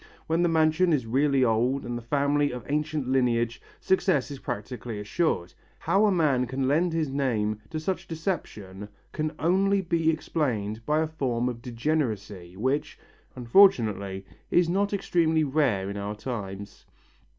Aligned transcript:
When 0.25 0.41
the 0.41 0.49
mansion 0.49 0.93
is 0.93 1.05
really 1.05 1.43
old 1.45 1.85
and 1.85 1.95
the 1.95 2.01
family 2.01 2.49
of 2.51 2.65
ancient 2.67 3.07
lineage, 3.07 3.61
success 3.79 4.31
is 4.31 4.39
practically 4.39 4.99
assured. 4.99 5.53
How 5.77 6.07
a 6.07 6.11
man 6.11 6.41
of 6.41 6.41
noble 6.41 6.41
birth 6.41 6.49
can 6.49 6.67
lend 6.67 6.93
his 6.93 7.09
name 7.11 7.61
to 7.69 7.79
such 7.79 8.07
deception 8.07 8.89
can 9.11 9.31
only 9.37 9.79
be 9.81 10.09
explained 10.09 10.83
by 10.87 11.01
a 11.01 11.07
form 11.07 11.47
of 11.47 11.61
degeneracy 11.61 12.57
which, 12.57 12.97
unfortunately, 13.35 14.25
is 14.49 14.67
not 14.67 14.91
extremely 14.91 15.43
rare 15.43 15.87
in 15.87 15.97
our 15.97 16.15
times. 16.15 16.87